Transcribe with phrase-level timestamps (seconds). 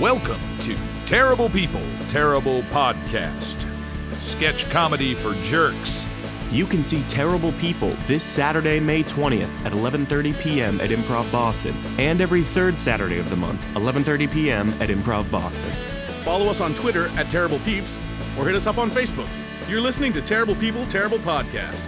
[0.00, 0.76] Welcome to
[1.06, 3.66] Terrible People, Terrible Podcast.
[4.20, 6.06] Sketch comedy for jerks.
[6.52, 10.80] You can see Terrible People this Saturday, May 20th at 11:30 p.m.
[10.80, 14.68] at Improv Boston, and every third Saturday of the month, 11:30 p.m.
[14.80, 15.72] at Improv Boston.
[16.22, 17.98] Follow us on Twitter at Terrible Peeps
[18.38, 19.28] or hit us up on Facebook.
[19.68, 21.84] You're listening to Terrible People, Terrible Podcast.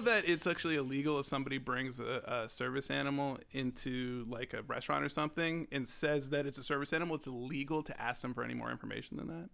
[0.00, 4.62] Know that it's actually illegal if somebody brings a, a service animal into like a
[4.62, 7.16] restaurant or something and says that it's a service animal?
[7.16, 9.48] It's illegal to ask them for any more information than that.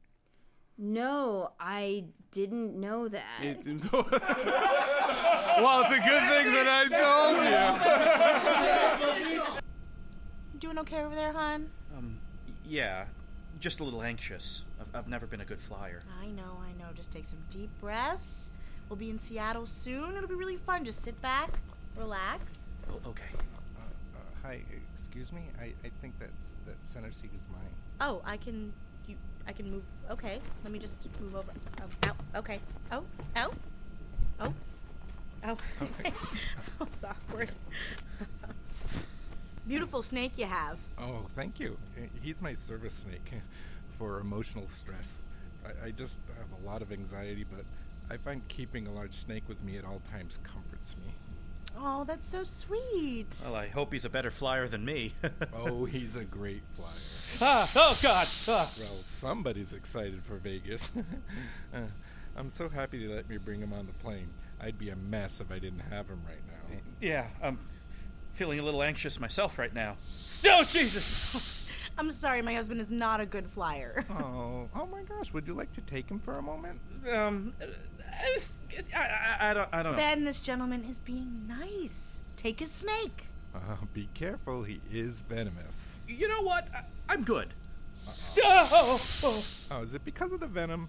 [0.78, 3.41] No, I didn't know that.
[3.42, 4.02] It- well,
[5.82, 6.88] it's a good thing that I
[9.33, 9.60] told you.
[10.60, 11.70] Doing okay over there, hon?
[11.97, 12.19] Um,
[12.64, 13.06] yeah,
[13.58, 14.64] just a little anxious.
[14.80, 16.00] I've, I've never been a good flyer.
[16.20, 16.92] I know, I know.
[16.94, 18.50] Just take some deep breaths.
[18.89, 20.17] We'll be in Seattle soon.
[20.17, 20.84] It'll be really fun.
[20.84, 21.51] Just sit back,
[21.97, 22.59] relax.
[22.91, 23.25] Oh, okay.
[23.77, 24.61] Uh, hi,
[24.95, 25.43] excuse me.
[25.61, 27.69] I, I think that's that center seat is mine.
[28.01, 28.73] Oh, I can.
[29.09, 29.83] You, I can move.
[30.11, 31.51] Okay, let me just move over.
[31.81, 32.39] Oh, ow.
[32.39, 32.61] Okay.
[32.93, 33.03] Oh,
[33.37, 33.51] ow.
[34.41, 34.55] Oh.
[35.45, 35.56] Oh.
[36.03, 36.12] that
[36.81, 37.50] was awkward.
[39.69, 40.78] Beautiful snake you have.
[41.00, 41.77] Oh, thank you.
[41.97, 43.33] Uh, He's my service snake
[43.98, 45.23] for emotional stress.
[45.65, 47.65] I, I just have a lot of anxiety, but
[48.11, 51.12] I find keeping a large snake with me at all times comforts me.
[51.79, 53.27] Oh, that's so sweet.
[53.45, 55.12] Well, I hope he's a better flyer than me.
[55.53, 56.89] Oh, he's a great flyer.
[57.43, 58.27] ah, oh, God!
[58.49, 58.71] Ah.
[58.79, 60.91] Well, somebody's excited for Vegas.
[61.75, 61.81] Uh,
[62.39, 64.29] I'm so happy to let me bring him on the plane.
[64.62, 66.79] I'd be a mess if I didn't have him right now.
[67.01, 67.59] Yeah, I'm
[68.34, 69.97] feeling a little anxious myself right now.
[70.47, 71.69] Oh, Jesus!
[71.99, 74.05] I'm sorry, my husband is not a good flyer.
[74.11, 75.33] Oh, oh my gosh!
[75.33, 76.81] Would you like to take him for a moment?
[77.12, 77.53] Um,
[78.17, 79.98] I, I, I don't, I don't know.
[79.98, 82.21] Ben, this gentleman is being nice.
[82.37, 83.25] Take his snake.
[83.54, 85.97] Uh, be careful, he is venomous.
[86.06, 86.65] You know what?
[86.75, 87.49] I, I'm good.
[88.38, 89.44] Oh, oh.
[89.71, 90.88] Oh, is it because of the venom?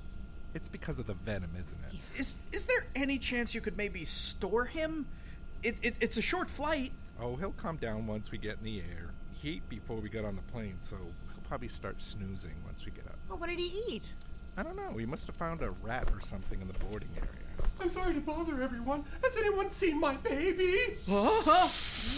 [0.54, 2.20] It's because of the venom, isn't it?
[2.20, 5.06] Is is there any chance you could maybe store him?
[5.64, 6.92] It, it, it's a short flight.
[7.22, 9.12] Oh, he'll calm down once we get in the air.
[9.34, 12.92] He ate before we got on the plane, so he'll probably start snoozing once we
[12.92, 13.18] get up.
[13.32, 14.12] Oh, what did he eat?
[14.58, 14.90] I don't know.
[14.94, 17.30] We must have found a rat or something in the boarding area.
[17.80, 19.04] I'm sorry to bother everyone.
[19.24, 20.98] Has anyone seen my baby?
[21.08, 21.68] Huh?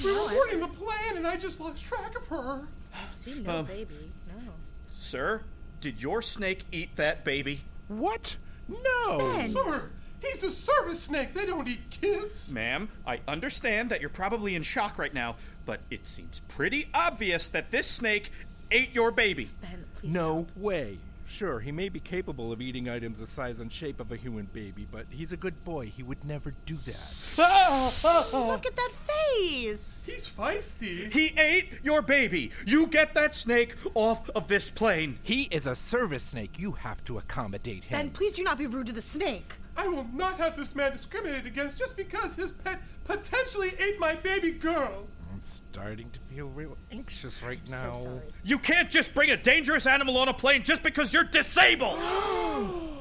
[0.03, 2.61] We were boarding the plane and I just lost track of her.
[2.93, 4.11] I've seen no Um, baby.
[4.29, 4.53] No.
[4.87, 5.41] Sir,
[5.81, 7.61] did your snake eat that baby?
[7.89, 8.37] What?
[8.69, 9.45] No!
[9.47, 9.89] Sir,
[10.21, 11.33] he's a service snake.
[11.33, 12.53] They don't eat kids.
[12.53, 15.35] Ma'am, I understand that you're probably in shock right now,
[15.65, 18.31] but it seems pretty obvious that this snake
[18.71, 19.49] ate your baby.
[19.61, 20.13] Ben, please.
[20.13, 20.99] No way.
[21.29, 24.47] Sure, he may be capable of eating items the size and shape of a human
[24.51, 25.85] baby, but he's a good boy.
[25.85, 27.37] He would never do that.
[28.33, 30.03] Look at that face.
[30.07, 31.13] He's feisty.
[31.13, 32.51] He ate your baby.
[32.65, 35.19] You get that snake off of this plane.
[35.21, 36.57] He is a service snake.
[36.57, 37.99] You have to accommodate him.
[37.99, 39.53] Ben, please do not be rude to the snake.
[39.77, 44.15] I will not have this man discriminated against just because his pet potentially ate my
[44.15, 45.05] baby girl.
[45.39, 48.05] I'm starting to feel real anxious right now.
[48.43, 51.99] You can't just bring a dangerous animal on a plane just because you're disabled.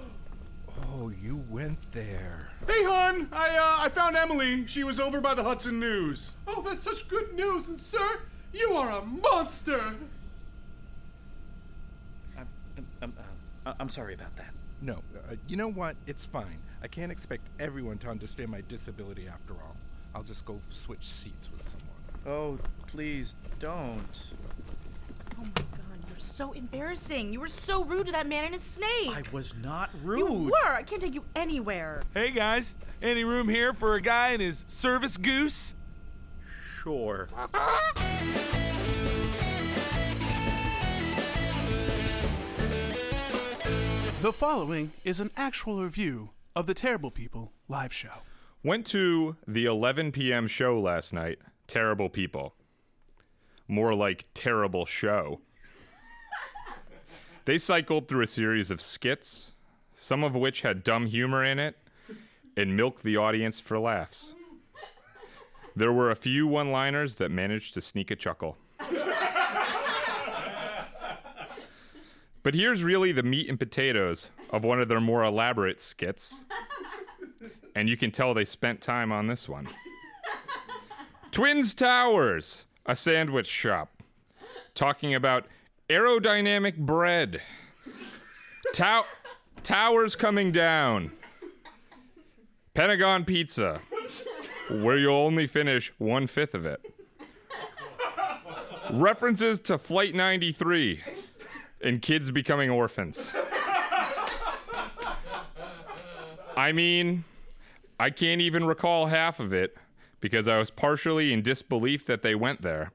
[1.00, 2.50] Oh, you went there.
[2.66, 4.66] Hey, hon, I uh, I found Emily.
[4.66, 6.32] She was over by the Hudson News.
[6.46, 7.68] Oh, that's such good news.
[7.68, 8.20] And, sir,
[8.52, 9.80] you are a monster.
[12.36, 12.48] I'm,
[13.00, 13.12] I'm,
[13.64, 14.50] I'm, I'm sorry about that.
[14.80, 15.94] No, uh, you know what?
[16.06, 16.58] It's fine.
[16.82, 19.76] I can't expect everyone to understand my disability after all.
[20.14, 21.87] I'll just go switch seats with someone.
[22.26, 24.20] Oh, please don't.
[25.38, 27.32] Oh my god, you're so embarrassing.
[27.32, 29.08] You were so rude to that man and his snake.
[29.08, 30.18] I was not rude.
[30.20, 30.72] you were.
[30.72, 32.02] I can't take you anywhere.
[32.14, 35.74] Hey guys, any room here for a guy and his service goose?
[36.82, 37.28] Sure.
[44.20, 48.22] The following is an actual review of the Terrible People live show.
[48.64, 50.48] Went to the 11 p.m.
[50.48, 51.38] show last night.
[51.68, 52.54] Terrible people.
[53.68, 55.40] More like terrible show.
[57.44, 59.52] they cycled through a series of skits,
[59.94, 61.76] some of which had dumb humor in it,
[62.56, 64.34] and milked the audience for laughs.
[65.76, 68.56] There were a few one liners that managed to sneak a chuckle.
[72.42, 76.44] But here's really the meat and potatoes of one of their more elaborate skits.
[77.74, 79.68] And you can tell they spent time on this one.
[81.38, 84.02] Twins Towers, a sandwich shop,
[84.74, 85.46] talking about
[85.88, 87.40] aerodynamic bread.
[88.72, 89.06] Tow-
[89.62, 91.12] towers coming down.
[92.74, 93.80] Pentagon Pizza.
[94.68, 96.84] where you'll only finish one fifth of it.
[98.90, 101.04] References to Flight 93
[101.84, 103.32] and kids becoming orphans.
[106.56, 107.22] I mean,
[108.00, 109.76] I can't even recall half of it
[110.20, 112.92] because I was partially in disbelief that they went there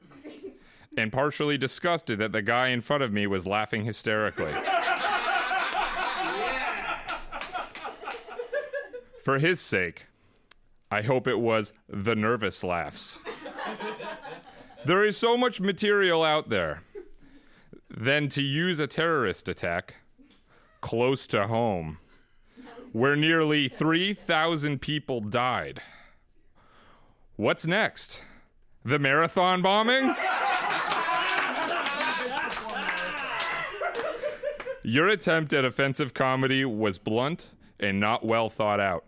[0.98, 4.54] and partially disgusted that the guy in front of me was laughing hysterically.
[9.24, 10.08] For his sake,
[10.92, 13.20] I hope it was the nervous laughs.
[14.86, 16.84] There is so much material out there.
[17.90, 19.96] Then to use a terrorist attack
[20.82, 22.00] close to home,
[22.92, 25.82] where nearly 3,000 people died.
[27.36, 28.22] What's next?
[28.86, 30.16] The marathon bombing?
[34.84, 37.50] Your attempt at offensive comedy was blunt
[37.80, 39.06] and not well thought out.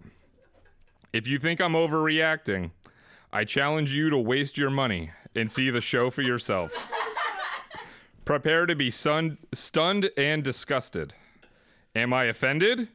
[1.14, 2.72] If you think I'm overreacting,
[3.32, 6.72] I challenge you to waste your money and see the show for yourself.
[8.24, 11.14] Prepare to be sun- stunned and disgusted.
[11.94, 12.88] Am I offended?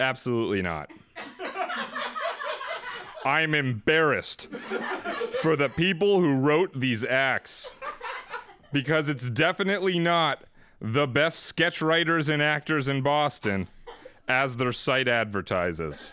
[0.00, 0.90] Absolutely not.
[3.24, 4.48] I'm embarrassed
[5.40, 7.74] for the people who wrote these acts
[8.72, 10.44] because it's definitely not
[10.80, 13.68] the best sketch writers and actors in Boston
[14.26, 16.10] as their site advertises.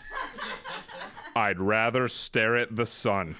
[1.34, 3.34] I'd rather stare at the sun.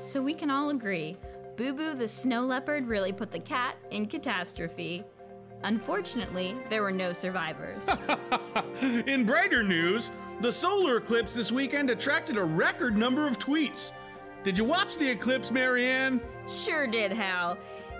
[0.00, 1.16] So we can all agree
[1.56, 5.04] Boo Boo the snow leopard really put the cat in catastrophe.
[5.64, 7.88] Unfortunately, there were no survivors.
[8.82, 13.92] In brighter news, the solar eclipse this weekend attracted a record number of tweets.
[14.44, 16.20] Did you watch the eclipse, Marianne?
[16.48, 17.56] sure did, Hal.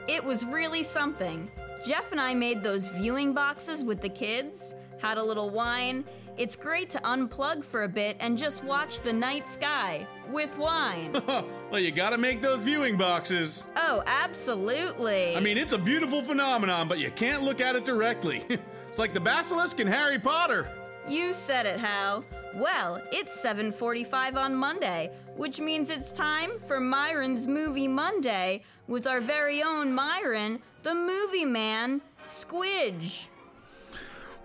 [0.07, 1.51] It was really something.
[1.87, 6.05] Jeff and I made those viewing boxes with the kids, had a little wine.
[6.37, 11.13] It's great to unplug for a bit and just watch the night sky with wine.
[11.71, 13.67] well, you gotta make those viewing boxes.
[13.77, 15.37] oh, absolutely.
[15.37, 18.45] I mean, it's a beautiful phenomenon, but you can't look at it directly.
[18.89, 20.69] it's like the basilisk in Harry Potter.
[21.07, 22.25] You said it, Hal.
[22.55, 29.21] Well, it's 7:45 on Monday, which means it's time for Myron's Movie Monday with our
[29.21, 33.29] very own Myron, the movie man, Squidge.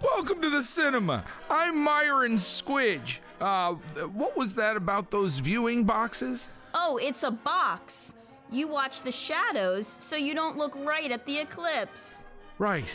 [0.01, 1.25] Welcome to the cinema.
[1.50, 3.19] I'm Myron Squidge.
[3.42, 3.74] Uh,
[4.13, 6.50] what was that about those viewing boxes?
[6.74, 8.13] Oh, it's a box.
[8.51, 12.24] You watch the shadows so you don't look right at the eclipse.
[12.57, 12.86] Right,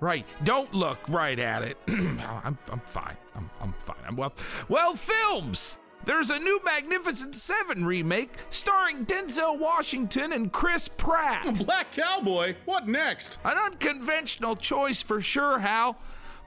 [0.00, 0.26] right.
[0.44, 1.78] Don't look right at it.
[1.88, 3.16] I'm, I'm fine.
[3.34, 3.96] I'm, I'm fine.
[4.06, 4.34] I'm well.
[4.68, 5.78] Well, films.
[6.04, 11.58] There's a new Magnificent Seven remake starring Denzel Washington and Chris Pratt.
[11.64, 12.56] Black Cowboy?
[12.64, 13.38] What next?
[13.44, 15.96] An unconventional choice for sure, Hal.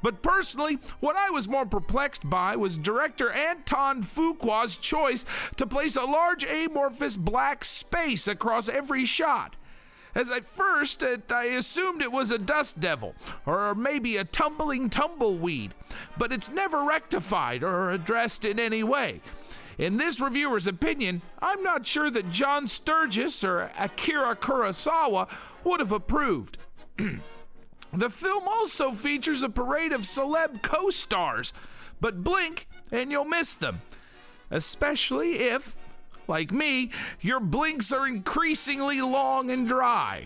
[0.05, 5.25] But personally, what I was more perplexed by was director Anton Fuqua's choice
[5.55, 9.55] to place a large amorphous black space across every shot.
[10.13, 13.15] As at first, it, I assumed it was a dust devil,
[13.47, 15.73] or maybe a tumbling tumbleweed,
[16.19, 19.21] but it's never rectified or addressed in any way.
[19.79, 25.27] In this reviewer's opinion, I'm not sure that John Sturges or Akira Kurosawa
[25.63, 26.59] would have approved.
[27.95, 31.53] The film also features a parade of celeb co stars,
[32.01, 33.81] but blink and you'll miss them.
[34.51, 35.77] Especially if,
[36.27, 40.25] like me, your blinks are increasingly long and dry.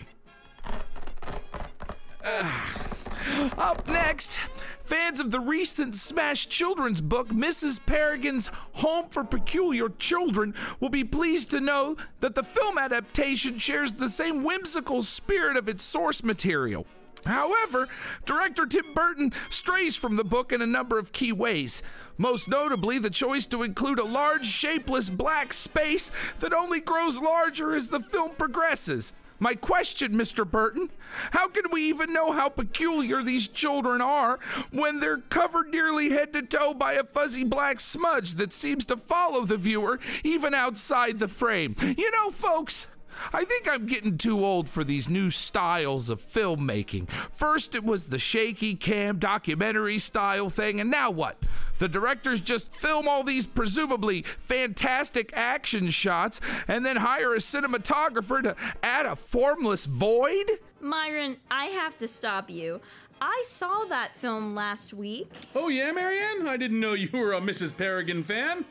[2.24, 2.86] Ugh.
[3.58, 4.38] Up next,
[4.82, 7.80] fans of the recent Smash children's book, Mrs.
[7.80, 13.94] Peregrine's Home for Peculiar Children, will be pleased to know that the film adaptation shares
[13.94, 16.86] the same whimsical spirit of its source material.
[17.26, 17.88] However,
[18.24, 21.82] director Tim Burton strays from the book in a number of key ways.
[22.18, 26.10] Most notably, the choice to include a large, shapeless black space
[26.40, 29.12] that only grows larger as the film progresses.
[29.38, 30.48] My question, Mr.
[30.48, 30.90] Burton
[31.32, 34.38] how can we even know how peculiar these children are
[34.70, 38.96] when they're covered nearly head to toe by a fuzzy black smudge that seems to
[38.96, 41.74] follow the viewer even outside the frame?
[41.80, 42.86] You know, folks,
[43.32, 47.08] I think I'm getting too old for these new styles of filmmaking.
[47.32, 51.36] First, it was the shaky cam documentary style thing, and now what?
[51.78, 58.42] The directors just film all these presumably fantastic action shots and then hire a cinematographer
[58.42, 60.58] to add a formless void?
[60.80, 62.80] Myron, I have to stop you.
[63.20, 65.30] I saw that film last week.
[65.54, 66.48] Oh, yeah, Marianne?
[66.48, 67.76] I didn't know you were a Mrs.
[67.76, 68.64] Peregrine fan.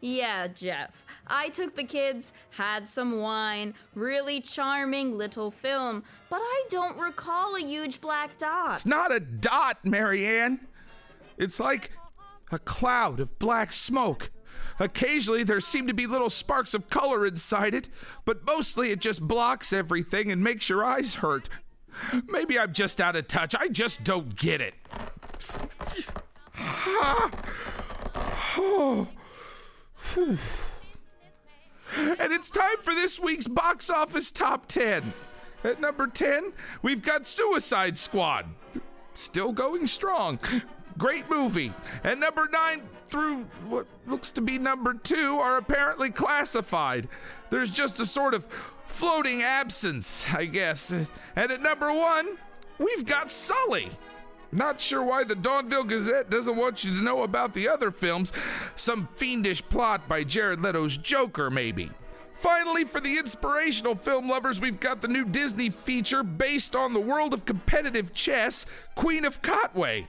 [0.00, 0.90] Yeah, Jeff.
[1.30, 7.56] I took the kids, had some wine, really charming little film, but I don't recall
[7.56, 8.74] a huge black dot.
[8.74, 10.66] It's not a dot, Marianne.
[11.38, 11.92] It's like
[12.50, 14.30] a cloud of black smoke.
[14.78, 17.88] Occasionally, there seem to be little sparks of color inside it,
[18.24, 21.48] but mostly it just blocks everything and makes your eyes hurt.
[22.28, 23.54] Maybe I'm just out of touch.
[23.54, 24.74] I just don't get it.
[31.96, 35.12] And it's time for this week's box office top 10.
[35.62, 38.46] At number 10, we've got Suicide Squad.
[39.14, 40.38] Still going strong.
[40.96, 41.72] Great movie.
[42.02, 47.08] And number 9 through what looks to be number 2 are apparently classified.
[47.50, 48.46] There's just a sort of
[48.86, 50.92] floating absence, I guess.
[50.92, 52.38] And at number 1,
[52.78, 53.90] we've got Sully.
[54.52, 58.32] Not sure why the Dawnville Gazette doesn't want you to know about the other films.
[58.74, 61.90] Some fiendish plot by Jared Leto's Joker, maybe.
[62.34, 67.00] Finally, for the inspirational film lovers, we've got the new Disney feature based on the
[67.00, 68.64] world of competitive chess,
[68.94, 70.06] Queen of Katwe.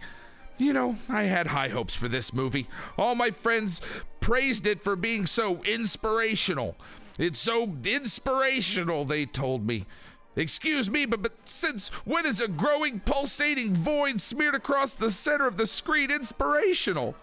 [0.57, 2.67] You know, I had high hopes for this movie.
[2.98, 3.81] All my friends
[4.21, 6.77] praised it for being so inspirational.
[7.19, 9.86] It's so inspirational, they told me.
[10.35, 15.47] Excuse me, but, but since when is a growing, pulsating void smeared across the center
[15.47, 17.15] of the screen inspirational?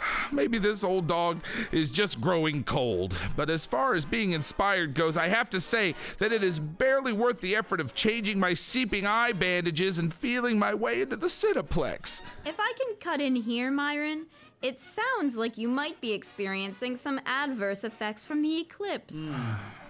[0.32, 5.16] Maybe this old dog is just growing cold, but as far as being inspired goes,
[5.16, 9.06] I have to say that it is barely worth the effort of changing my seeping
[9.06, 12.22] eye bandages and feeling my way into the Cineplex.
[12.44, 14.26] If I can cut in here, Myron,
[14.62, 19.16] it sounds like you might be experiencing some adverse effects from the eclipse.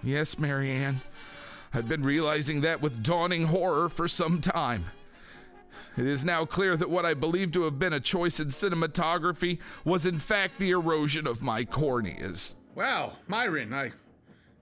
[0.03, 0.99] Yes, Marianne.
[1.73, 4.85] I've been realizing that with dawning horror for some time.
[5.97, 9.59] It is now clear that what I believed to have been a choice in cinematography
[9.83, 12.55] was in fact the erosion of my corneas.
[12.75, 13.91] Wow, Myron, I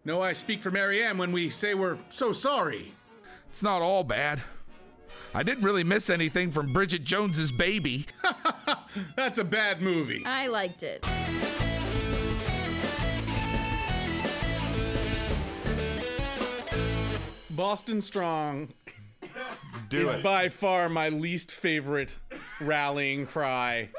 [0.05, 2.93] know I speak for Marianne when we say we're so sorry.
[3.49, 4.41] It's not all bad.
[5.33, 8.07] I didn't really miss anything from Bridget Jones's Baby.
[9.15, 10.23] That's a bad movie.
[10.25, 11.05] I liked it.
[17.59, 18.69] Boston Strong
[19.89, 20.23] Do is it.
[20.23, 22.15] by far my least favorite
[22.61, 23.89] rallying cry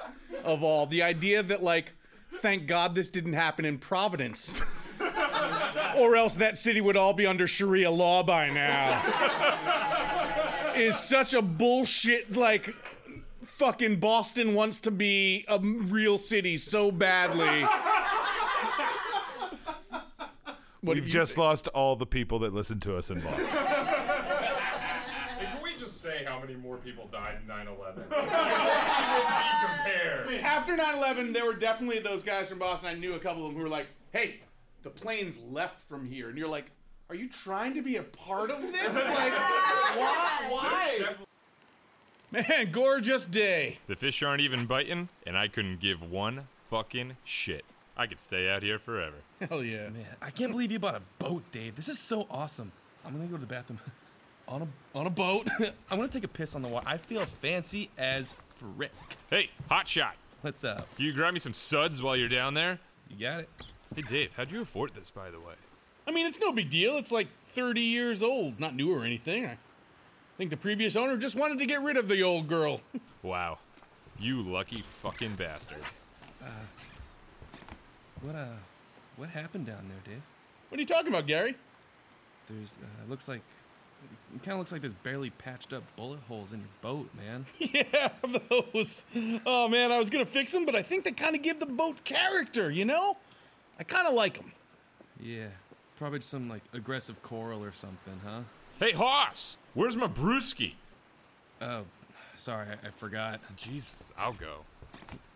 [0.42, 0.86] of all.
[0.86, 1.92] The idea that, like,
[2.36, 4.62] thank God this didn't happen in Providence.
[5.98, 8.96] or else that city would all be under Sharia law by now.
[10.74, 12.74] is such a bullshit, like,
[13.42, 17.66] fucking Boston wants to be a real city so badly.
[20.82, 23.58] What We've do you just lost all the people that listen to us in Boston.
[25.40, 28.04] Hey, can we just say how many more people died in 9 11?
[30.44, 32.90] After 9/11, there were definitely those guys from Boston.
[32.90, 34.40] I knew a couple of them who were like, "Hey,
[34.82, 36.70] the planes left from here," and you're like,
[37.08, 38.94] "Are you trying to be a part of this?
[38.94, 39.32] Like,
[39.96, 40.48] why?
[40.50, 41.14] Why?"
[42.30, 43.78] Man, gorgeous day.
[43.86, 47.64] The fish aren't even biting, and I couldn't give one fucking shit.
[48.00, 49.16] I could stay out here forever.
[49.46, 49.90] Hell yeah.
[49.90, 51.76] Man, I can't believe you bought a boat, Dave.
[51.76, 52.72] This is so awesome.
[53.04, 53.78] I'm gonna go to the bathroom
[54.48, 55.50] on a on a boat.
[55.60, 56.88] I'm gonna take a piss on the water.
[56.88, 58.90] I feel fancy as frick.
[59.28, 60.14] Hey, hot shot.
[60.40, 60.88] What's up?
[60.96, 62.78] Can you grab me some suds while you're down there?
[63.10, 63.50] You got it.
[63.94, 65.52] Hey, Dave, how'd you afford this, by the way?
[66.06, 66.96] I mean, it's no big deal.
[66.96, 69.44] It's like 30 years old, not new or anything.
[69.44, 69.58] I
[70.38, 72.80] think the previous owner just wanted to get rid of the old girl.
[73.22, 73.58] Wow.
[74.18, 75.82] You lucky fucking bastard.
[78.22, 78.46] What uh,
[79.16, 80.22] what happened down there, Dave?
[80.68, 81.56] What are you talking about, Gary?
[82.48, 83.40] There's uh, looks like
[84.34, 87.46] it kind of looks like there's barely patched up bullet holes in your boat, man.
[87.58, 88.10] Yeah,
[88.72, 89.04] those.
[89.46, 91.66] Oh man, I was gonna fix them, but I think they kind of give the
[91.66, 92.70] boat character.
[92.70, 93.16] You know,
[93.78, 94.52] I kind of like them.
[95.18, 95.48] Yeah,
[95.98, 98.40] probably some like aggressive coral or something, huh?
[98.78, 99.58] Hey, Hoss!
[99.74, 100.72] Where's my brewski?
[101.60, 101.82] Oh,
[102.36, 103.40] sorry, I, I forgot.
[103.56, 104.60] Jesus, I'll go.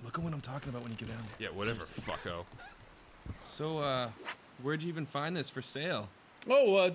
[0.03, 1.49] Look at what I'm talking about when you get down there.
[1.49, 2.45] Yeah, whatever, fucko.
[3.45, 4.11] So, uh,
[4.63, 6.09] where'd you even find this for sale?
[6.49, 6.91] Oh, uh,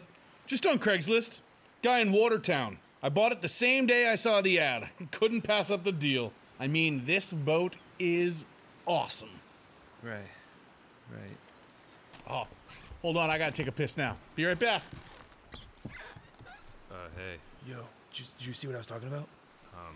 [0.47, 1.39] just on Craigslist.
[1.81, 2.77] Guy in Watertown.
[3.01, 4.89] I bought it the same day I saw the ad.
[5.11, 6.33] Couldn't pass up the deal.
[6.59, 8.45] I mean, this boat is
[8.85, 9.29] awesome.
[10.03, 10.29] Right,
[11.11, 11.37] right.
[12.29, 12.47] Oh,
[13.01, 14.17] hold on, I gotta take a piss now.
[14.35, 14.83] Be right back.
[16.91, 17.37] Uh, hey.
[17.67, 17.77] Yo,
[18.11, 19.27] did you, did you see what I was talking about?
[19.73, 19.95] Um,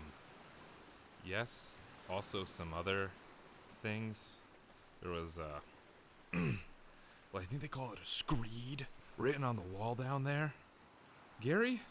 [1.26, 1.72] yes.
[2.08, 3.10] Also, some other
[3.82, 4.36] things.
[5.02, 5.58] There was, uh,
[7.32, 8.86] well, I think they call it a screed
[9.16, 10.54] written on the wall down there.
[11.40, 11.82] Gary,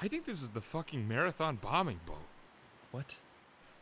[0.00, 2.26] I think this is the fucking marathon bombing boat.
[2.90, 3.16] What?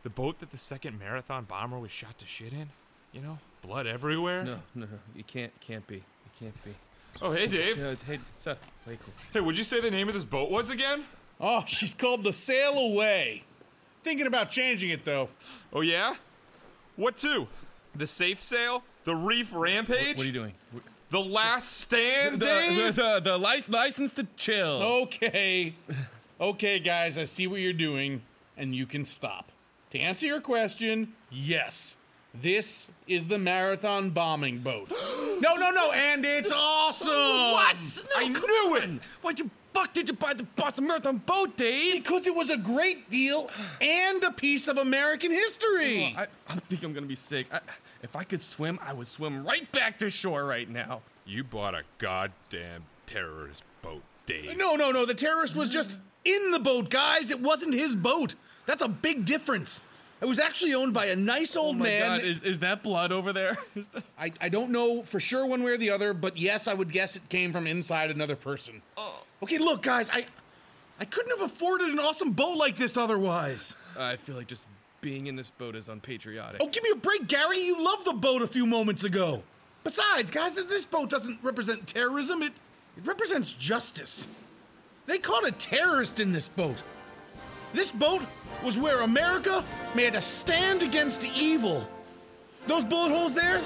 [0.02, 2.70] The boat that the second marathon bomber was shot to shit in?
[3.12, 4.44] You know, blood everywhere?
[4.44, 4.98] No, no, no.
[5.14, 5.96] You can't, can't be.
[5.96, 6.74] You can't be.
[7.22, 7.78] Oh, hey, Dave.
[7.78, 8.58] Yeah, hey, Seth.
[8.86, 9.14] Way cool.
[9.32, 11.04] Hey, would you say the name of this boat was again?
[11.40, 13.44] Oh, she's called the Sail Away.
[14.02, 15.28] thinking about changing it though.
[15.72, 16.14] Oh yeah?
[16.96, 17.48] What to?
[17.94, 18.82] The safe sail?
[19.04, 20.16] The reef rampage?
[20.16, 20.52] What are you doing?
[21.10, 22.96] The last stand, The, Dave?
[22.96, 24.82] the, the, the lic- license to chill.
[24.82, 25.74] Okay.
[26.40, 28.22] Okay, guys, I see what you're doing,
[28.56, 29.52] and you can stop.
[29.90, 31.96] To answer your question, yes.
[32.34, 34.90] This is the marathon bombing boat.
[35.40, 37.08] no, no, no, and it's awesome!
[37.08, 38.02] What?
[38.16, 39.00] I knew it!
[39.22, 42.02] Why'd you fuck did you buy the Boston Marathon boat, Dave?
[42.02, 46.14] Because it was a great deal and a piece of American history.
[46.16, 47.46] Oh, I, I think I'm gonna be sick.
[47.52, 47.60] I,
[48.04, 51.00] if I could swim, I would swim right back to shore right now.
[51.24, 54.58] You bought a goddamn terrorist boat, Dave.
[54.58, 55.06] No, no, no.
[55.06, 57.30] The terrorist was just in the boat, guys.
[57.30, 58.34] It wasn't his boat.
[58.66, 59.80] That's a big difference.
[60.20, 62.18] It was actually owned by a nice oh old oh my man.
[62.18, 63.56] God, is, is that blood over there?
[63.74, 64.04] Is that...
[64.18, 66.92] I, I don't know for sure one way or the other, but yes, I would
[66.92, 68.82] guess it came from inside another person.
[68.98, 69.22] Oh.
[69.42, 70.26] Okay, look, guys, I
[71.00, 73.76] I couldn't have afforded an awesome boat like this otherwise.
[73.98, 74.66] I feel like just
[75.04, 76.62] being in this boat is unpatriotic.
[76.62, 77.60] Oh, give me a break, Gary.
[77.60, 79.42] You loved the boat a few moments ago.
[79.84, 82.42] Besides, guys, this boat doesn't represent terrorism.
[82.42, 82.54] It
[82.96, 84.26] it represents justice.
[85.04, 86.76] They caught a terrorist in this boat.
[87.74, 88.22] This boat
[88.62, 89.62] was where America
[89.94, 91.86] made a stand against evil.
[92.66, 93.60] Those bullet holes there,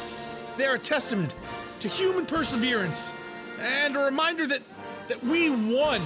[0.56, 1.36] they're a testament
[1.80, 3.12] to human perseverance
[3.60, 4.62] and a reminder that
[5.06, 6.00] that we won.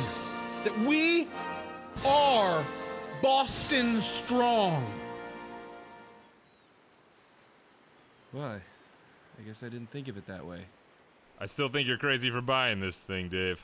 [0.64, 1.26] That we
[2.04, 2.62] are
[3.22, 4.84] Boston strong.
[8.32, 8.60] Why?
[9.38, 10.64] I guess I didn't think of it that way.
[11.38, 13.62] I still think you're crazy for buying this thing, Dave.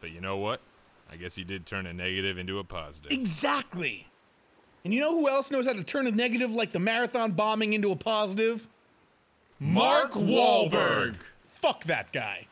[0.00, 0.60] But you know what?
[1.10, 3.12] I guess you did turn a negative into a positive.
[3.12, 4.08] Exactly.
[4.84, 7.72] And you know who else knows how to turn a negative like the marathon bombing
[7.72, 8.66] into a positive?
[9.60, 11.16] Mark Wahlberg.
[11.46, 12.46] Fuck that guy.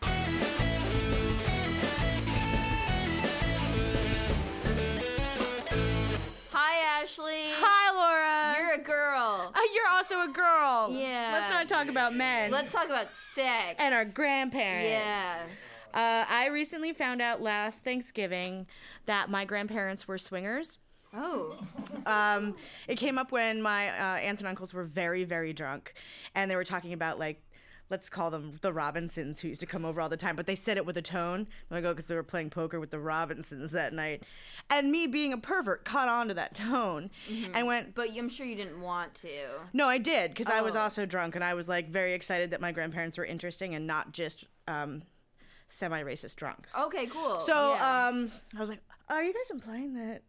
[10.91, 11.01] Girl.
[11.01, 11.31] Yeah.
[11.33, 12.51] Let's not talk about men.
[12.51, 13.77] Let's talk about sex.
[13.79, 14.91] and our grandparents.
[14.91, 15.43] Yeah.
[15.93, 18.67] Uh, I recently found out last Thanksgiving
[19.07, 20.79] that my grandparents were swingers.
[21.13, 21.59] Oh.
[22.07, 22.55] Um,
[22.87, 25.95] it came up when my uh, aunts and uncles were very, very drunk,
[26.35, 27.43] and they were talking about like.
[27.91, 30.55] Let's call them the Robinsons who used to come over all the time, but they
[30.55, 31.49] said it with a tone.
[31.71, 34.23] Like, oh, because they were playing poker with the Robinsons that night.
[34.71, 37.11] And me being a pervert caught on to that tone
[37.53, 39.29] and went, But I'm sure you didn't want to.
[39.73, 40.81] no, I did because I was Oh.
[40.81, 44.13] also drunk and I was like very excited that my grandparents were interesting and not
[44.13, 45.03] just um,
[45.69, 46.75] semi-racist drunks.
[46.77, 47.41] Okay, cool.
[47.41, 48.09] So Yeah.
[48.09, 50.23] um, I was like, "Are you guys implying that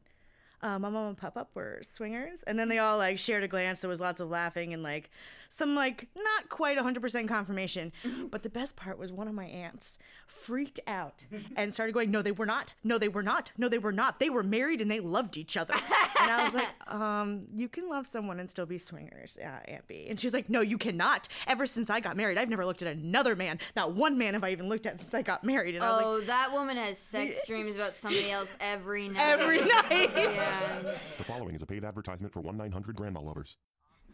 [0.63, 3.47] uh, my mom and pop up were swingers?" And then they all like shared a
[3.47, 3.79] glance.
[3.79, 5.09] There was lots of laughing and like
[5.49, 7.91] some like not quite 100% confirmation.
[8.29, 12.21] but the best part was one of my aunts freaked out and started going, "No,
[12.21, 12.73] they were not.
[12.83, 13.51] No, they were not.
[13.57, 14.19] No, they were not.
[14.19, 15.75] They were married and they loved each other."
[16.21, 19.87] and I was like, "Um, you can love someone and still be swingers, uh, Aunt
[19.87, 21.27] B." And she's like, "No, you cannot.
[21.47, 23.59] Ever since I got married, I've never looked at another man.
[23.75, 25.97] Not one man have I even looked at since I got married." And I was
[25.97, 29.21] like, Oh, that woman has sex dreams about somebody else every night.
[29.21, 30.11] Every night.
[30.15, 30.95] Yeah.
[31.17, 33.57] The following is a paid advertisement for 1 900 Grandma Lovers.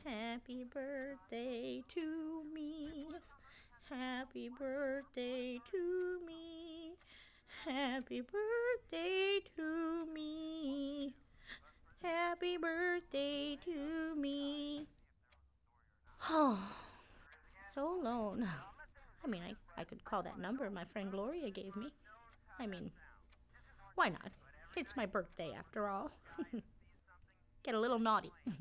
[0.06, 3.08] Happy birthday to me.
[3.90, 6.94] Happy birthday to me.
[7.66, 11.14] Happy birthday to me.
[12.04, 14.88] Happy birthday to me.
[16.30, 16.60] Oh,
[17.74, 18.48] so alone.
[19.24, 21.94] I mean, I, I could call that number my friend Gloria gave me.
[22.60, 22.92] I mean,
[23.96, 24.32] why not?
[24.76, 26.12] It's my birthday after all.
[27.64, 28.32] Get a little naughty.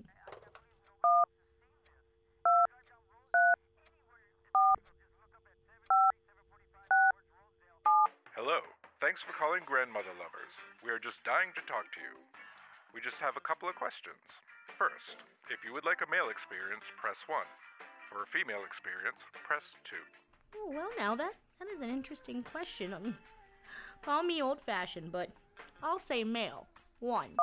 [8.34, 8.60] Hello.
[9.00, 10.52] Thanks for calling Grandmother Lovers.
[10.84, 12.16] We are just dying to talk to you.
[12.94, 14.20] We just have a couple of questions.
[14.78, 17.38] First, if you would like a male experience, press 1.
[18.10, 19.96] For a female experience, press 2.
[20.56, 22.92] Oh, well, now that that is an interesting question.
[22.94, 23.16] Um,
[24.04, 25.30] call me old-fashioned, but
[25.82, 26.66] I'll say male.
[27.00, 27.36] One.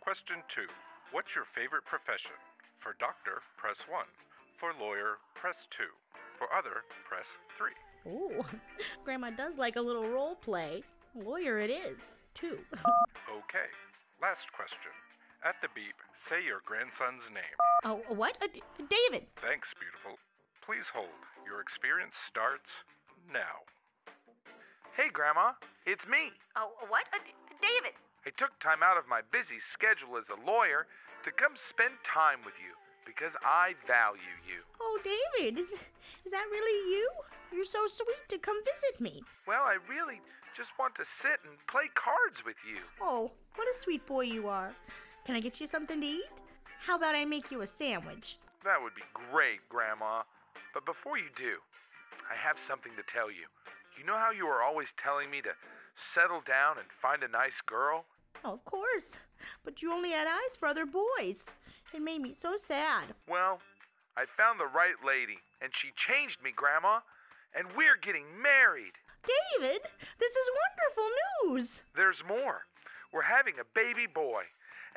[0.00, 0.66] Question 2.
[1.12, 2.34] What's your favorite profession?
[2.82, 4.04] For doctor, press 1.
[4.60, 5.84] For lawyer, press 2.
[6.38, 7.26] For other, press
[7.58, 7.70] 3.
[8.12, 8.44] Ooh,
[9.04, 10.82] Grandma does like a little role play.
[11.14, 12.58] Lawyer, it is two.
[13.34, 13.66] Okay.
[14.24, 14.88] Last question.
[15.44, 17.58] At the beep, say your grandson's name.
[17.84, 18.40] oh, what?
[18.40, 18.48] Uh,
[18.88, 19.28] David.
[19.36, 20.16] Thanks, beautiful.
[20.64, 21.20] Please hold.
[21.44, 22.72] Your experience starts
[23.28, 23.68] now.
[24.96, 25.52] Hey, Grandma,
[25.84, 26.32] it's me.
[26.56, 27.04] Oh, what?
[27.12, 27.20] Uh,
[27.60, 27.92] David.
[28.24, 30.88] I took time out of my busy schedule as a lawyer
[31.20, 32.72] to come spend time with you
[33.04, 34.64] because I value you.
[34.80, 35.68] Oh, David, is
[36.24, 37.04] is that really you?
[37.52, 39.20] You're so sweet to come visit me.
[39.44, 40.24] Well, I really
[40.56, 42.80] just want to sit and play cards with you.
[43.04, 44.74] Oh, what a sweet boy you are.
[45.24, 46.24] Can I get you something to eat?
[46.80, 48.38] How about I make you a sandwich?
[48.64, 50.22] That would be great, Grandma.
[50.72, 51.56] But before you do,
[52.30, 53.46] I have something to tell you.
[53.98, 55.50] You know how you are always telling me to
[55.96, 58.04] settle down and find a nice girl?
[58.44, 59.18] Oh, of course.
[59.64, 61.44] But you only had eyes for other boys.
[61.94, 63.14] It made me so sad.
[63.28, 63.60] Well,
[64.16, 67.00] I found the right lady, and she changed me, Grandma.
[67.56, 68.98] And we're getting married.
[69.22, 69.80] David,
[70.18, 71.08] this is wonderful
[71.44, 71.82] news.
[71.94, 72.66] There's more.
[73.14, 74.42] We're having a baby boy,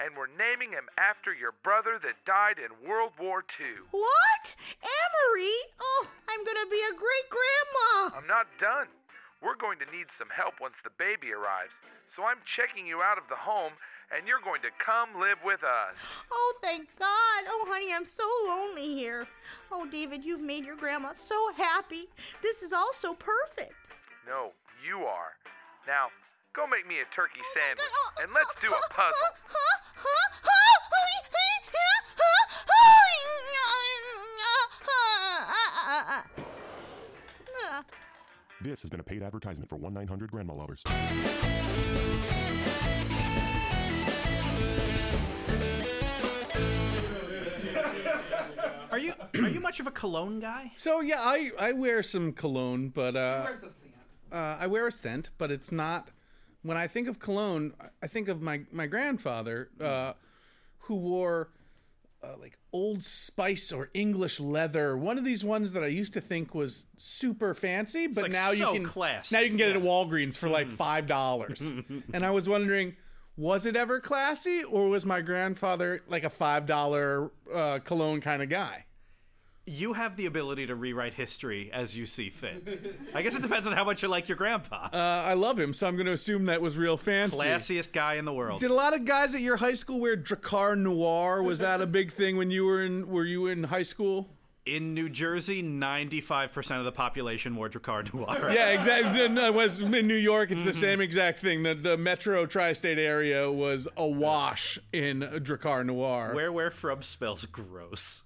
[0.01, 3.85] and we're naming him after your brother that died in World War II.
[3.91, 4.55] What?
[4.81, 5.53] Amory?
[5.77, 8.17] Oh, I'm gonna be a great grandma.
[8.17, 8.87] I'm not done.
[9.39, 11.77] We're going to need some help once the baby arrives,
[12.09, 13.73] so I'm checking you out of the home,
[14.09, 15.93] and you're going to come live with us.
[16.31, 17.41] Oh, thank God.
[17.45, 19.27] Oh, honey, I'm so lonely here.
[19.71, 22.09] Oh, David, you've made your grandma so happy.
[22.41, 23.93] This is all so perfect.
[24.25, 25.37] No, you are.
[25.85, 26.07] Now,
[26.57, 27.85] go make me a turkey sandwich,
[28.19, 29.13] and let's do a puzzle.
[38.59, 40.83] This has been a paid advertisement for 1 900 Grandma Lovers.
[48.91, 50.71] Are you are you much of a cologne guy?
[50.75, 53.47] So yeah, I I wear some cologne, but uh,
[54.31, 56.09] uh, I wear a scent, but it's not.
[56.67, 60.13] When I think of cologne, I think of my my grandfather, uh,
[60.79, 61.49] who wore
[62.23, 64.97] uh, like Old Spice or English leather.
[64.97, 68.49] One of these ones that I used to think was super fancy, but like now
[68.49, 69.35] so you can classy.
[69.35, 71.61] now you can get it at Walgreens for like five dollars.
[72.13, 72.95] and I was wondering.
[73.39, 78.41] Was it ever classy, or was my grandfather like a five dollar uh, cologne kind
[78.41, 78.86] of guy?
[79.69, 83.03] You have the ability to rewrite history as you see fit.
[83.13, 84.87] I guess it depends on how much you like your grandpa.
[84.93, 87.37] Uh, I love him, so I'm going to assume that was real fancy.
[87.37, 88.61] Classiest guy in the world.
[88.61, 91.43] Did a lot of guys at your high school wear Drakkar Noir?
[91.43, 93.07] Was that a big thing when you were in?
[93.09, 94.29] Were you in high school?
[94.67, 98.51] In New Jersey, 95% of the population wore Drakkar Noir.
[98.57, 99.13] Yeah, exactly.
[99.17, 100.51] Then I was in New York.
[100.51, 101.63] It's the same exact thing.
[101.63, 106.33] The the Metro tri-state area was awash in Drakkar Noir.
[106.33, 108.23] Where where from smells gross.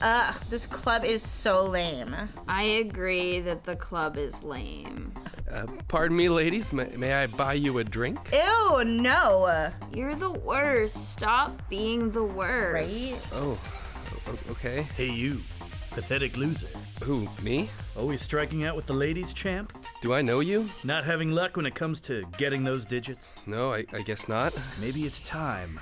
[0.00, 2.14] Ugh, this club is so lame.
[2.48, 5.14] I agree that the club is lame.
[5.50, 6.72] Uh, pardon me, ladies.
[6.72, 8.18] May, may I buy you a drink?
[8.32, 9.70] Ew, no.
[9.94, 11.10] You're the worst.
[11.10, 12.74] Stop being the worst.
[12.74, 13.26] Right?
[13.34, 13.58] Oh,
[14.50, 14.82] okay.
[14.96, 15.40] Hey, you.
[15.94, 16.68] Pathetic loser.
[17.02, 17.68] Who, me?
[17.96, 19.72] Always striking out with the ladies, champ?
[20.00, 20.68] Do I know you?
[20.84, 23.34] Not having luck when it comes to getting those digits?
[23.46, 24.58] No, I, I guess not.
[24.80, 25.78] Maybe it's time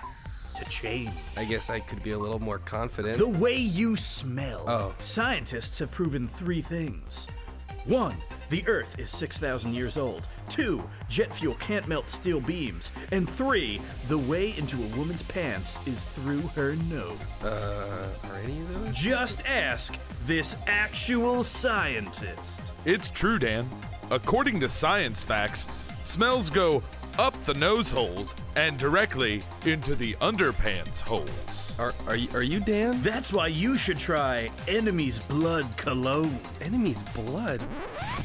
[0.54, 1.12] to change.
[1.36, 3.18] I guess I could be a little more confident.
[3.18, 4.64] The way you smell.
[4.66, 4.94] Oh.
[4.98, 7.28] Scientists have proven three things.
[7.84, 8.16] One,
[8.48, 10.26] the Earth is 6,000 years old.
[10.50, 12.90] Two, jet fuel can't melt steel beams.
[13.12, 17.16] And three, the way into a woman's pants is through her nose.
[17.42, 18.96] Uh, are any of those?
[18.96, 22.72] Just ask this actual scientist.
[22.84, 23.70] It's true, Dan.
[24.10, 25.68] According to science facts,
[26.02, 26.82] smells go
[27.18, 31.78] up the nose holes and directly into the underpants holes.
[31.78, 33.02] Are, are, you, are you Dan?
[33.02, 36.38] That's why you should try Enemy's Blood Cologne.
[36.60, 37.62] Enemy's Blood?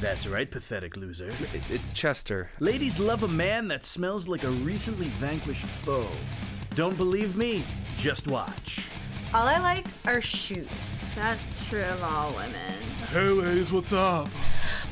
[0.01, 1.29] That's right, pathetic loser.
[1.29, 2.49] It, it's Chester.
[2.59, 6.07] Ladies love a man that smells like a recently vanquished foe.
[6.75, 7.65] Don't believe me?
[7.97, 8.89] Just watch.
[9.33, 10.67] All I like are shoes.
[11.15, 12.81] That's true of all women.
[13.11, 14.27] Hey, ladies, what's up?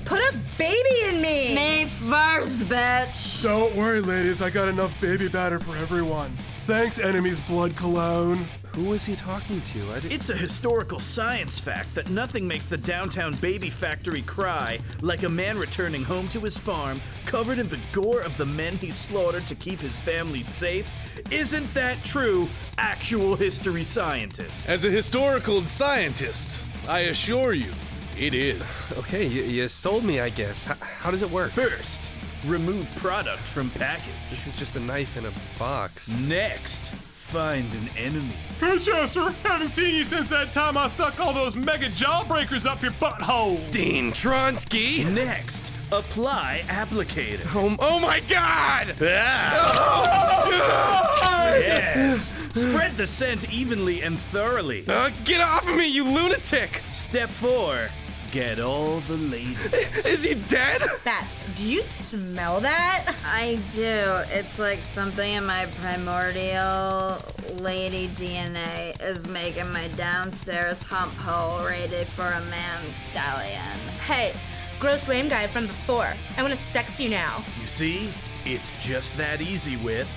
[0.05, 1.55] Put a baby in me.
[1.55, 3.43] Me first, bitch.
[3.43, 4.41] Don't worry, ladies.
[4.41, 6.35] I got enough baby batter for everyone.
[6.65, 8.45] Thanks, Enemy's Blood Cologne.
[8.75, 9.79] Who is he talking to?
[9.91, 15.23] I It's a historical science fact that nothing makes the downtown baby factory cry like
[15.23, 18.89] a man returning home to his farm covered in the gore of the men he
[18.89, 20.89] slaughtered to keep his family safe.
[21.29, 24.67] Isn't that true, actual history scientist?
[24.67, 27.71] As a historical scientist, I assure you,
[28.17, 28.91] it is.
[28.97, 30.69] Okay, you, you sold me, I guess.
[30.69, 31.51] H- how does it work?
[31.51, 32.11] First,
[32.45, 34.13] remove product from package.
[34.29, 36.09] This is just a knife in a box.
[36.21, 38.35] Next, find an enemy.
[38.59, 42.81] Hey, Chester, haven't seen you since that time I stuck all those mega jawbreakers up
[42.81, 43.69] your butthole.
[43.71, 45.09] Dean Tronsky!
[45.11, 47.45] Next, apply applicator.
[47.55, 48.95] Oh, oh my god!
[49.01, 50.45] Ah!
[51.59, 52.31] yes.
[52.53, 54.85] Spread the scent evenly and thoroughly.
[54.87, 56.83] Uh, get off of me, you lunatic!
[56.91, 57.87] Step four.
[58.33, 59.63] Get all the ladies.
[60.07, 60.81] Is he dead?
[61.03, 61.27] That.
[61.55, 63.13] Do you smell that?
[63.23, 64.23] I do.
[64.35, 67.19] It's like something in my primordial
[67.61, 73.77] lady DNA is making my downstairs hump hole ready for a man stallion.
[74.07, 74.33] Hey,
[74.79, 76.11] gross lame guy from before.
[76.35, 77.45] I want to sex you now.
[77.61, 78.09] You see,
[78.45, 80.09] it's just that easy with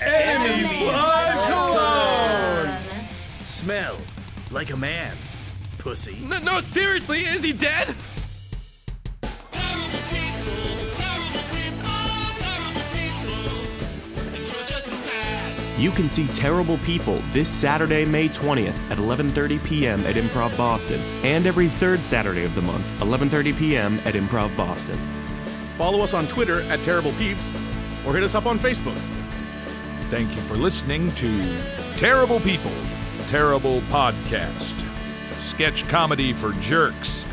[0.00, 2.78] Enemy's Blood Cologne!
[3.44, 3.96] Smell
[4.52, 5.16] like a man,
[5.80, 6.18] pussy.
[6.26, 7.94] No, no, seriously, is he dead?
[15.80, 20.04] You can see Terrible People this Saturday, May 20th at 11:30 p.m.
[20.04, 23.98] at Improv Boston, and every third Saturday of the month, 11:30 p.m.
[24.04, 24.98] at Improv Boston.
[25.78, 27.50] Follow us on Twitter at Terrible Peeps,
[28.06, 28.98] or hit us up on Facebook.
[30.10, 31.56] Thank you for listening to
[31.96, 32.72] Terrible People,
[33.26, 34.89] Terrible Podcast.
[35.40, 37.24] Sketch comedy for jerks